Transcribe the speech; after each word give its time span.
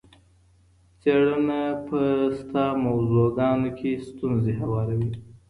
څېړنه 0.99 1.61
په 1.87 1.99
شته 2.37 2.63
موضوعګانو 2.85 3.69
کي 3.77 3.91
ستونزي 4.07 4.53
هواروي. 4.61 5.11